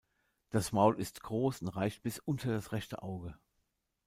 [0.49, 3.37] Das Maul ist groß und reicht bis unter das rechte Auge.